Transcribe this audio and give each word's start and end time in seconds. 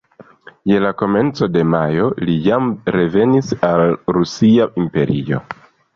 Je 0.71 0.77
la 0.83 0.93
komenco 1.01 1.49
de 1.57 1.65
majo, 1.73 2.07
li 2.29 2.37
jam 2.47 2.71
revenis 2.97 3.53
al 3.69 3.85
Rusia 4.19 4.69
imperio. 4.87 5.43